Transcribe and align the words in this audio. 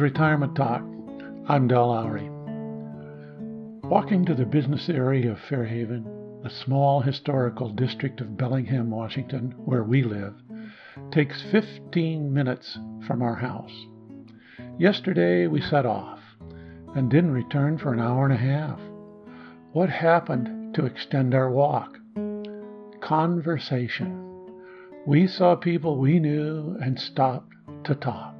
Retirement 0.00 0.54
Talk. 0.54 0.82
I'm 1.48 1.66
Del 1.66 1.88
Lowry. 1.88 2.28
Walking 3.88 4.24
to 4.26 4.34
the 4.34 4.44
business 4.44 4.88
area 4.88 5.32
of 5.32 5.38
Fairhaven, 5.48 6.42
the 6.42 6.50
small 6.50 7.00
historical 7.00 7.70
district 7.70 8.20
of 8.20 8.36
Bellingham, 8.36 8.90
Washington, 8.90 9.54
where 9.56 9.82
we 9.82 10.02
live, 10.02 10.34
takes 11.10 11.42
15 11.50 12.32
minutes 12.32 12.78
from 13.06 13.22
our 13.22 13.34
house. 13.34 13.72
Yesterday 14.78 15.46
we 15.46 15.60
set 15.60 15.86
off 15.86 16.20
and 16.94 17.10
didn't 17.10 17.32
return 17.32 17.78
for 17.78 17.92
an 17.92 18.00
hour 18.00 18.24
and 18.24 18.34
a 18.34 18.36
half. 18.36 18.78
What 19.72 19.90
happened 19.90 20.74
to 20.74 20.86
extend 20.86 21.34
our 21.34 21.50
walk? 21.50 21.96
Conversation. 23.00 24.54
We 25.06 25.26
saw 25.26 25.56
people 25.56 25.98
we 25.98 26.20
knew 26.20 26.76
and 26.80 27.00
stopped 27.00 27.52
to 27.84 27.94
talk. 27.94 28.34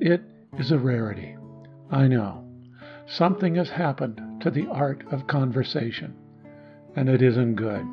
It 0.00 0.22
is 0.58 0.70
a 0.70 0.78
rarity. 0.78 1.36
I 1.90 2.08
know. 2.08 2.44
Something 3.06 3.56
has 3.56 3.70
happened 3.70 4.20
to 4.42 4.50
the 4.50 4.66
art 4.68 5.04
of 5.10 5.26
conversation, 5.26 6.14
and 6.96 7.08
it 7.08 7.22
isn't 7.22 7.56
good. 7.56 7.84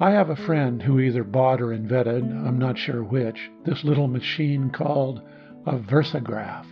I 0.00 0.10
have 0.10 0.30
a 0.30 0.36
friend 0.36 0.82
who 0.82 1.00
either 1.00 1.24
bought 1.24 1.60
or 1.60 1.72
invented, 1.72 2.24
I'm 2.24 2.58
not 2.58 2.78
sure 2.78 3.02
which, 3.02 3.50
this 3.64 3.84
little 3.84 4.08
machine 4.08 4.70
called 4.70 5.22
a 5.66 5.78
versograph. 5.78 6.66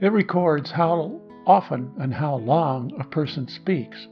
It 0.00 0.12
records 0.12 0.70
how 0.70 1.20
often 1.46 1.92
and 1.98 2.14
how 2.14 2.36
long 2.36 2.92
a 2.98 3.04
person 3.04 3.48
speaks. 3.48 4.06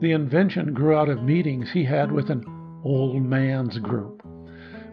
The 0.00 0.12
invention 0.12 0.74
grew 0.74 0.96
out 0.96 1.08
of 1.08 1.22
meetings 1.22 1.70
he 1.70 1.84
had 1.84 2.10
with 2.10 2.28
an 2.30 2.44
old 2.84 3.22
man's 3.22 3.78
group. 3.78 4.22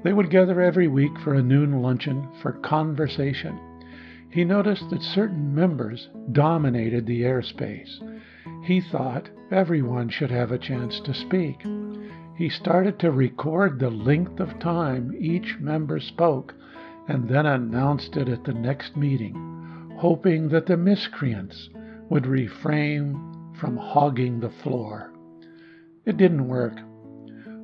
They 0.03 0.13
would 0.13 0.29
gather 0.29 0.61
every 0.61 0.87
week 0.87 1.17
for 1.23 1.33
a 1.33 1.41
noon 1.41 1.81
luncheon 1.81 2.29
for 2.41 2.53
conversation. 2.53 3.59
He 4.31 4.43
noticed 4.43 4.89
that 4.89 5.01
certain 5.01 5.53
members 5.55 6.09
dominated 6.31 7.05
the 7.05 7.23
airspace. 7.23 7.99
He 8.63 8.79
thought 8.79 9.29
everyone 9.51 10.09
should 10.09 10.29
have 10.29 10.51
a 10.51 10.57
chance 10.57 10.99
to 11.01 11.13
speak. 11.13 11.65
He 12.35 12.49
started 12.49 12.99
to 12.99 13.11
record 13.11 13.79
the 13.79 13.89
length 13.89 14.39
of 14.39 14.59
time 14.59 15.15
each 15.19 15.57
member 15.59 15.99
spoke 15.99 16.53
and 17.07 17.27
then 17.27 17.47
announced 17.47 18.15
it 18.17 18.29
at 18.29 18.43
the 18.43 18.53
next 18.53 18.95
meeting, 18.95 19.95
hoping 19.97 20.47
that 20.49 20.67
the 20.67 20.77
miscreants 20.77 21.69
would 22.09 22.27
refrain 22.27 23.19
from 23.59 23.75
hogging 23.77 24.39
the 24.39 24.49
floor. 24.49 25.11
It 26.05 26.17
didn't 26.17 26.47
work. 26.47 26.77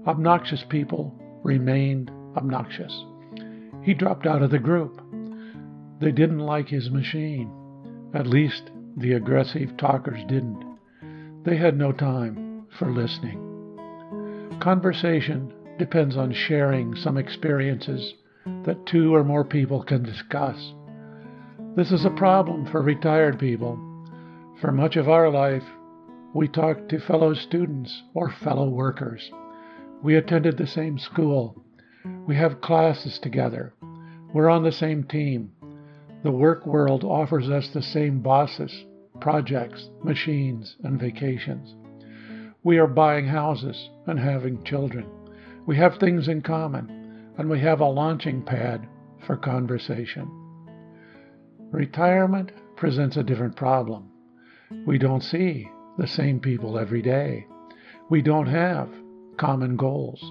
Obnoxious 0.07 0.63
people 0.67 1.15
remained 1.43 2.11
obnoxious. 2.35 3.05
He 3.83 3.93
dropped 3.93 4.25
out 4.25 4.41
of 4.41 4.49
the 4.49 4.59
group. 4.59 4.99
They 5.99 6.11
didn't 6.11 6.39
like 6.39 6.67
his 6.67 6.89
machine. 6.89 7.51
At 8.13 8.27
least 8.27 8.71
the 8.97 9.13
aggressive 9.13 9.77
talkers 9.77 10.21
didn't. 10.27 10.63
They 11.43 11.57
had 11.57 11.77
no 11.77 11.91
time 11.91 12.67
for 12.77 12.91
listening. 12.91 13.41
Conversation 14.61 15.53
depends 15.77 16.17
on 16.17 16.33
sharing 16.33 16.95
some 16.95 17.17
experiences 17.17 18.13
that 18.63 18.85
two 18.85 19.13
or 19.13 19.23
more 19.23 19.43
people 19.43 19.83
can 19.83 20.03
discuss. 20.03 20.73
This 21.75 21.91
is 21.91 22.05
a 22.05 22.09
problem 22.09 22.65
for 22.71 22.81
retired 22.81 23.37
people. 23.39 23.77
For 24.61 24.71
much 24.71 24.95
of 24.95 25.09
our 25.09 25.29
life, 25.29 25.63
we 26.33 26.47
talked 26.47 26.89
to 26.89 26.99
fellow 26.99 27.33
students 27.33 28.03
or 28.13 28.29
fellow 28.29 28.69
workers. 28.69 29.29
We 30.01 30.15
attended 30.15 30.57
the 30.57 30.67
same 30.67 30.97
school. 30.97 31.61
We 32.27 32.35
have 32.35 32.61
classes 32.61 33.19
together. 33.21 33.73
We're 34.33 34.49
on 34.49 34.63
the 34.63 34.71
same 34.71 35.03
team. 35.03 35.51
The 36.25 36.31
work 36.31 36.65
world 36.65 37.03
offers 37.03 37.51
us 37.51 37.69
the 37.71 37.83
same 37.83 38.19
bosses, 38.19 38.85
projects, 39.21 39.91
machines, 40.03 40.75
and 40.83 40.99
vacations. 40.99 41.75
We 42.63 42.79
are 42.79 42.87
buying 42.87 43.27
houses 43.27 43.91
and 44.07 44.17
having 44.17 44.63
children. 44.63 45.05
We 45.67 45.77
have 45.77 45.99
things 45.99 46.27
in 46.27 46.41
common, 46.41 47.29
and 47.37 47.47
we 47.47 47.59
have 47.59 47.79
a 47.79 47.85
launching 47.85 48.41
pad 48.41 48.87
for 49.27 49.37
conversation. 49.37 50.27
Retirement 51.71 52.51
presents 52.75 53.17
a 53.17 53.23
different 53.23 53.55
problem. 53.55 54.09
We 54.87 54.97
don't 54.97 55.21
see 55.21 55.69
the 55.99 56.07
same 56.07 56.39
people 56.39 56.79
every 56.79 57.03
day. 57.03 57.45
We 58.09 58.23
don't 58.23 58.47
have 58.47 58.89
common 59.37 59.75
goals. 59.75 60.23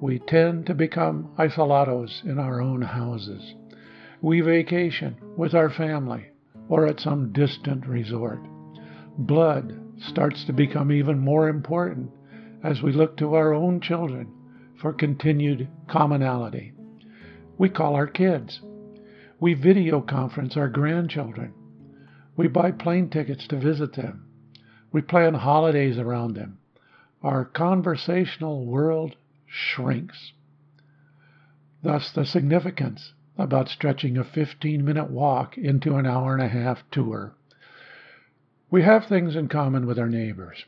We 0.00 0.18
tend 0.18 0.66
to 0.66 0.74
become 0.74 1.30
isolados 1.38 2.24
in 2.24 2.40
our 2.40 2.60
own 2.60 2.82
houses. 2.82 3.54
We 4.20 4.40
vacation 4.40 5.16
with 5.36 5.54
our 5.54 5.70
family 5.70 6.26
or 6.68 6.86
at 6.86 6.98
some 6.98 7.32
distant 7.32 7.86
resort. 7.86 8.40
Blood 9.16 9.80
starts 9.98 10.44
to 10.44 10.52
become 10.52 10.90
even 10.90 11.18
more 11.18 11.48
important 11.48 12.10
as 12.64 12.82
we 12.82 12.92
look 12.92 13.16
to 13.18 13.34
our 13.34 13.54
own 13.54 13.80
children 13.80 14.32
for 14.80 14.92
continued 14.92 15.68
commonality. 15.88 16.72
We 17.58 17.68
call 17.68 17.94
our 17.94 18.08
kids. 18.08 18.60
We 19.38 19.54
video 19.54 20.00
conference 20.00 20.56
our 20.56 20.68
grandchildren. 20.68 21.54
We 22.36 22.48
buy 22.48 22.72
plane 22.72 23.10
tickets 23.10 23.46
to 23.48 23.56
visit 23.56 23.94
them. 23.94 24.26
We 24.90 25.00
plan 25.02 25.34
holidays 25.34 25.98
around 25.98 26.34
them. 26.34 26.58
Our 27.22 27.44
conversational 27.44 28.66
world 28.66 29.16
shrinks. 29.46 30.32
Thus, 31.82 32.10
the 32.12 32.24
significance 32.24 33.12
about 33.38 33.68
stretching 33.68 34.18
a 34.18 34.24
15 34.24 34.84
minute 34.84 35.08
walk 35.10 35.56
into 35.56 35.94
an 35.94 36.06
hour 36.06 36.34
and 36.34 36.42
a 36.42 36.48
half 36.48 36.82
tour. 36.90 37.32
We 38.70 38.82
have 38.82 39.06
things 39.06 39.36
in 39.36 39.48
common 39.48 39.86
with 39.86 39.98
our 39.98 40.08
neighbors. 40.08 40.64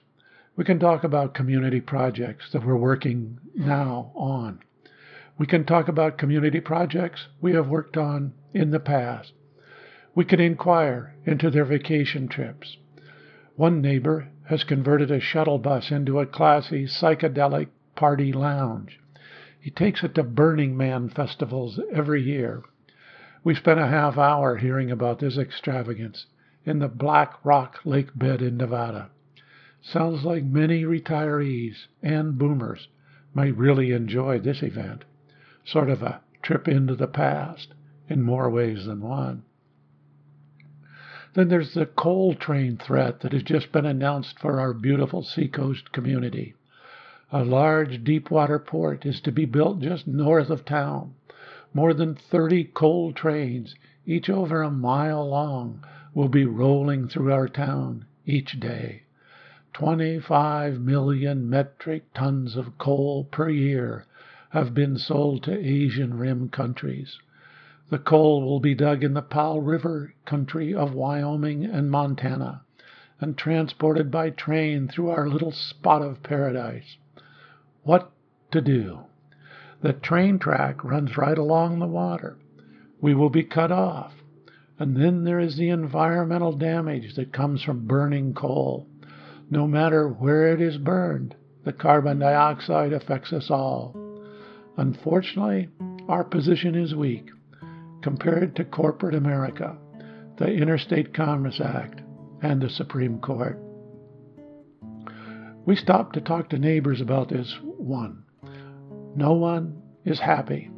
We 0.57 0.65
can 0.65 0.79
talk 0.79 1.03
about 1.05 1.35
community 1.35 1.81
projects 1.81 2.51
that 2.53 2.65
we're 2.65 2.77
working 2.77 3.39
now 3.55 4.13
on. 4.15 4.61
We 5.37 5.47
can 5.47 5.65
talk 5.65 5.89
about 5.89 6.17
community 6.17 6.61
projects 6.61 7.27
we 7.41 7.53
have 7.55 7.69
worked 7.69 7.97
on 7.97 8.35
in 8.55 8.71
the 8.71 8.79
past. 8.79 9.33
We 10.15 10.25
can 10.25 10.39
inquire 10.39 11.15
into 11.25 11.51
their 11.51 11.65
vacation 11.65 12.29
trips. 12.29 12.77
One 13.57 13.81
neighbor 13.81 14.29
has 14.45 14.65
converted 14.65 15.11
a 15.11 15.21
shuttle 15.21 15.59
bus 15.59 15.91
into 15.91 16.21
a 16.21 16.27
classy 16.27 16.85
psychedelic 16.85 17.69
party 17.97 18.33
lounge. 18.33 19.00
He 19.63 19.71
takes 19.71 20.03
it 20.03 20.15
to 20.15 20.23
Burning 20.23 20.75
Man 20.75 21.11
festivals 21.11 21.79
every 21.93 22.23
year. 22.23 22.63
We 23.45 23.55
spent 23.55 23.79
a 23.79 23.87
half 23.87 24.17
hour 24.17 24.57
hearing 24.57 24.91
about 24.91 25.19
this 25.19 25.37
extravagance 25.37 26.27
in 26.65 26.79
the 26.79 26.89
Black 26.89 27.35
Rock 27.45 27.81
Lake 27.85 28.17
bed 28.19 28.41
in 28.41 28.57
Nevada. 28.57 29.11
Sounds 29.83 30.25
like 30.25 30.45
many 30.45 30.85
retirees 30.85 31.89
and 32.03 32.39
boomers 32.39 32.89
might 33.35 33.57
really 33.57 33.93
enjoy 33.93 34.39
this 34.39 34.63
event. 34.63 35.05
Sort 35.65 35.91
of 35.91 36.03
a 36.03 36.23
trip 36.43 36.67
into 36.67 36.95
the 36.95 37.07
past 37.07 37.75
in 38.09 38.23
more 38.23 38.49
ways 38.49 38.87
than 38.87 39.03
one. 39.03 39.43
Then 41.35 41.49
there's 41.49 41.75
the 41.75 41.87
coal 41.87 42.35
train 42.35 42.79
threat 42.79 43.21
that 43.21 43.33
has 43.33 43.43
just 43.43 43.73
been 43.73 43.87
announced 43.87 44.39
for 44.39 44.59
our 44.59 44.73
beautiful 44.73 45.23
seacoast 45.23 45.93
community. 45.93 46.55
A 47.33 47.45
large 47.45 48.03
deep-water 48.03 48.59
port 48.59 49.07
is 49.07 49.21
to 49.21 49.31
be 49.31 49.45
built 49.45 49.79
just 49.79 50.09
north 50.09 50.51
of 50.51 50.65
town. 50.65 51.15
More 51.73 51.95
than 51.95 52.17
30 52.17 52.65
coal 52.75 53.13
trains, 53.13 53.77
each 54.05 54.29
over 54.29 54.63
a 54.63 54.71
mile 54.71 55.29
long, 55.29 55.85
will 56.13 56.29
be 56.29 56.45
rolling 56.45 57.07
through 57.07 57.33
our 57.33 57.47
town 57.47 58.05
each 58.27 58.59
day. 58.59 59.05
25 59.75 60.81
million 60.81 61.49
metric 61.49 62.13
tons 62.13 62.57
of 62.57 62.77
coal 62.79 63.23
per 63.23 63.49
year 63.49 64.07
have 64.49 64.75
been 64.75 64.99
sold 64.99 65.45
to 65.45 65.57
Asian 65.57 66.19
Rim 66.19 66.49
countries. 66.49 67.21
The 67.91 68.01
coal 68.01 68.43
will 68.43 68.59
be 68.59 68.75
dug 68.75 69.05
in 69.05 69.15
the 69.15 69.23
Powder 69.23 69.61
River 69.61 70.15
country 70.25 70.75
of 70.75 70.95
Wyoming 70.95 71.65
and 71.65 71.93
Montana 71.93 72.63
and 73.21 73.39
transported 73.39 74.11
by 74.11 74.31
train 74.31 74.89
through 74.89 75.11
our 75.11 75.29
little 75.29 75.53
spot 75.53 76.03
of 76.03 76.25
paradise. 76.25 76.97
What 77.83 78.13
to 78.53 78.61
do? 78.61 79.01
The 79.83 79.95
train 79.95 80.39
track 80.39 80.85
runs 80.85 81.17
right 81.17 81.39
along 81.39 81.79
the 81.79 81.87
water. 81.87 82.37
We 83.01 83.15
will 83.15 83.31
be 83.31 83.45
cut 83.45 83.73
off. 83.73 84.13
And 84.79 84.97
then 84.97 85.25
there 85.25 85.41
is 85.41 85.57
the 85.57 85.71
environmental 85.71 86.53
damage 86.53 87.15
that 87.15 87.33
comes 87.33 87.63
from 87.63 87.87
burning 87.87 88.35
coal. 88.35 88.87
No 89.51 89.67
matter 89.67 90.09
where 90.09 90.53
it 90.53 90.61
is 90.61 90.77
burned, 90.77 91.35
the 91.65 91.73
carbon 91.73 92.19
dioxide 92.19 92.93
affects 92.93 93.33
us 93.33 93.51
all. 93.51 93.95
Unfortunately, 94.77 95.69
our 96.09 96.25
position 96.25 96.75
is 96.75 96.95
weak 96.95 97.29
compared 98.03 98.57
to 98.57 98.65
corporate 98.65 99.15
America, 99.15 99.77
the 100.39 100.51
Interstate 100.51 101.13
Commerce 101.13 101.61
Act, 101.63 102.01
and 102.43 102.61
the 102.61 102.71
Supreme 102.71 103.19
Court. 103.21 103.59
We 105.67 105.77
stopped 105.77 106.15
to 106.15 106.21
talk 106.21 106.49
to 106.51 106.59
neighbors 106.59 107.01
about 107.01 107.29
this 107.29 107.59
one. 107.63 108.25
No 109.15 109.35
one 109.35 109.83
is 110.05 110.21
happy. 110.21 110.71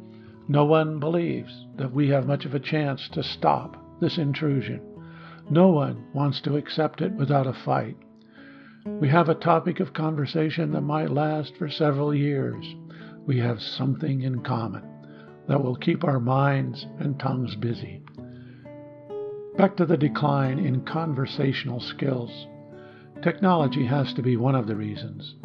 No 0.47 0.65
one 0.65 0.99
believes 0.99 1.67
that 1.77 1.93
we 1.93 2.09
have 2.09 2.27
much 2.27 2.45
of 2.45 2.53
a 2.53 2.59
chance 2.59 3.07
to 3.09 3.23
stop 3.23 3.77
this 4.01 4.17
intrusion. 4.17 4.81
No 5.49 5.69
one 5.69 6.05
wants 6.13 6.41
to 6.41 6.57
accept 6.57 7.01
it 7.01 7.13
without 7.13 7.47
a 7.47 7.53
fight. 7.53 7.97
We 8.85 9.07
have 9.07 9.29
a 9.29 9.35
topic 9.35 9.79
of 9.79 9.93
conversation 9.93 10.73
that 10.73 10.81
might 10.81 11.09
last 11.09 11.55
for 11.57 11.69
several 11.69 12.13
years. 12.13 12.65
We 13.25 13.39
have 13.39 13.61
something 13.61 14.21
in 14.21 14.43
common 14.43 14.83
that 15.47 15.63
will 15.63 15.75
keep 15.75 16.03
our 16.03 16.19
minds 16.19 16.85
and 16.99 17.17
tongues 17.19 17.55
busy. 17.55 18.03
Back 19.57 19.77
to 19.77 19.85
the 19.85 19.97
decline 19.97 20.59
in 20.59 20.83
conversational 20.83 21.79
skills. 21.79 22.47
Technology 23.23 23.85
has 23.85 24.13
to 24.15 24.21
be 24.21 24.35
one 24.35 24.53
of 24.53 24.67
the 24.67 24.75
reasons. 24.75 25.35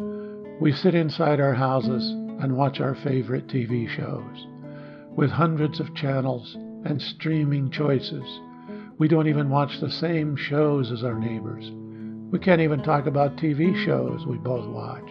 We 0.59 0.73
sit 0.73 0.95
inside 0.95 1.39
our 1.39 1.53
houses 1.53 2.09
and 2.41 2.57
watch 2.57 2.81
our 2.81 2.93
favorite 2.93 3.47
TV 3.47 3.87
shows. 3.87 4.47
With 5.15 5.29
hundreds 5.29 5.79
of 5.79 5.95
channels 5.95 6.57
and 6.83 7.01
streaming 7.01 7.71
choices, 7.71 8.25
we 8.97 9.07
don't 9.07 9.29
even 9.29 9.49
watch 9.49 9.79
the 9.79 9.89
same 9.89 10.35
shows 10.35 10.91
as 10.91 11.05
our 11.05 11.17
neighbors. 11.17 11.71
We 12.33 12.39
can't 12.39 12.59
even 12.59 12.83
talk 12.83 13.05
about 13.05 13.37
TV 13.37 13.73
shows 13.85 14.25
we 14.25 14.35
both 14.35 14.67
watch. 14.67 15.09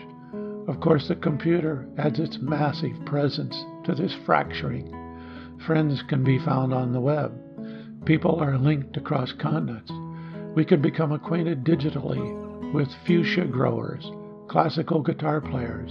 Of 0.68 0.78
course, 0.80 1.08
the 1.08 1.16
computer 1.16 1.88
adds 1.96 2.18
its 2.18 2.36
massive 2.38 3.02
presence 3.06 3.56
to 3.86 3.94
this 3.94 4.14
fracturing. 4.26 4.94
Friends 5.66 6.02
can 6.06 6.22
be 6.22 6.38
found 6.38 6.74
on 6.74 6.92
the 6.92 7.00
web. 7.00 7.32
People 8.04 8.38
are 8.38 8.58
linked 8.58 8.98
across 8.98 9.32
continents. 9.32 9.90
We 10.54 10.66
can 10.66 10.82
become 10.82 11.12
acquainted 11.12 11.64
digitally 11.64 12.47
with 12.72 12.88
fuchsia 13.06 13.44
growers, 13.44 14.10
classical 14.48 15.02
guitar 15.02 15.40
players, 15.40 15.90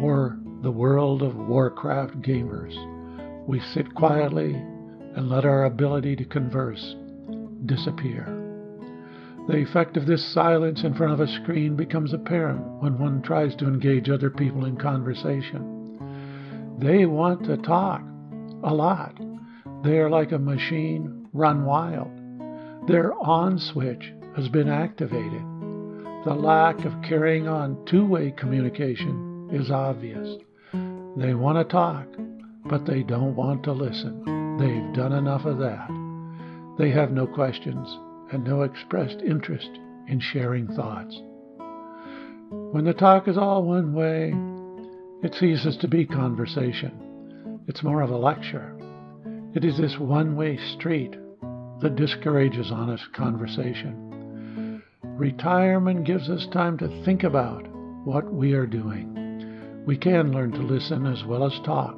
or 0.00 0.38
the 0.62 0.70
world 0.70 1.22
of 1.22 1.36
Warcraft 1.36 2.20
gamers. 2.20 2.74
We 3.46 3.60
sit 3.60 3.94
quietly 3.94 4.54
and 4.54 5.28
let 5.28 5.44
our 5.44 5.64
ability 5.64 6.16
to 6.16 6.24
converse 6.24 6.94
disappear. 7.66 8.26
The 9.48 9.56
effect 9.56 9.96
of 9.96 10.06
this 10.06 10.34
silence 10.34 10.84
in 10.84 10.94
front 10.94 11.14
of 11.14 11.20
a 11.20 11.42
screen 11.42 11.74
becomes 11.74 12.12
apparent 12.12 12.60
when 12.82 12.98
one 12.98 13.22
tries 13.22 13.56
to 13.56 13.66
engage 13.66 14.10
other 14.10 14.30
people 14.30 14.66
in 14.66 14.76
conversation. 14.76 16.76
They 16.78 17.06
want 17.06 17.44
to 17.44 17.56
talk 17.56 18.02
a 18.62 18.74
lot. 18.74 19.18
They 19.82 19.98
are 19.98 20.10
like 20.10 20.32
a 20.32 20.38
machine 20.38 21.28
run 21.32 21.64
wild. 21.64 22.10
Their 22.88 23.14
on 23.14 23.58
switch 23.58 24.12
has 24.36 24.48
been 24.48 24.68
activated. 24.68 25.57
The 26.24 26.34
lack 26.34 26.84
of 26.84 27.00
carrying 27.02 27.46
on 27.46 27.84
two 27.86 28.04
way 28.04 28.32
communication 28.32 29.48
is 29.52 29.70
obvious. 29.70 30.36
They 31.16 31.34
want 31.34 31.58
to 31.58 31.64
talk, 31.64 32.06
but 32.64 32.84
they 32.86 33.04
don't 33.04 33.36
want 33.36 33.62
to 33.64 33.72
listen. 33.72 34.24
They've 34.58 34.92
done 34.94 35.12
enough 35.12 35.44
of 35.44 35.58
that. 35.58 35.88
They 36.76 36.90
have 36.90 37.12
no 37.12 37.26
questions 37.26 37.88
and 38.32 38.44
no 38.44 38.62
expressed 38.62 39.22
interest 39.22 39.70
in 40.08 40.18
sharing 40.20 40.66
thoughts. 40.66 41.16
When 42.50 42.84
the 42.84 42.94
talk 42.94 43.28
is 43.28 43.38
all 43.38 43.62
one 43.62 43.94
way, 43.94 44.34
it 45.22 45.34
ceases 45.34 45.76
to 45.78 45.88
be 45.88 46.04
conversation. 46.04 47.60
It's 47.68 47.84
more 47.84 48.02
of 48.02 48.10
a 48.10 48.18
lecture. 48.18 48.76
It 49.54 49.64
is 49.64 49.78
this 49.78 49.98
one 49.98 50.34
way 50.34 50.58
street 50.74 51.14
that 51.80 51.96
discourages 51.96 52.72
honest 52.72 53.12
conversation. 53.12 54.07
Retirement 55.18 56.04
gives 56.04 56.30
us 56.30 56.46
time 56.52 56.78
to 56.78 57.04
think 57.04 57.24
about 57.24 57.66
what 58.04 58.32
we 58.32 58.52
are 58.52 58.66
doing. 58.66 59.82
We 59.84 59.98
can 59.98 60.30
learn 60.30 60.52
to 60.52 60.58
listen 60.58 61.06
as 61.06 61.24
well 61.24 61.44
as 61.44 61.58
talk 61.64 61.96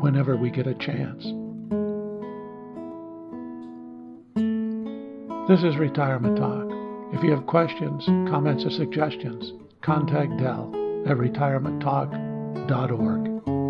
whenever 0.00 0.38
we 0.38 0.50
get 0.50 0.66
a 0.66 0.72
chance. 0.72 1.22
This 5.50 5.62
is 5.62 5.76
Retirement 5.76 6.38
Talk. 6.38 6.68
If 7.12 7.22
you 7.22 7.30
have 7.32 7.46
questions, 7.46 8.06
comments, 8.30 8.64
or 8.64 8.70
suggestions, 8.70 9.52
contact 9.82 10.38
Del 10.38 10.72
at 11.06 11.18
retirementtalk.org. 11.18 13.65